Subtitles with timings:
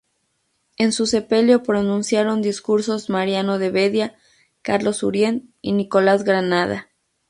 [0.77, 4.15] En su sepelio pronunciaron discursos Mariano de Vedia,
[4.63, 6.89] Carlos Urien y Nicolás Granada.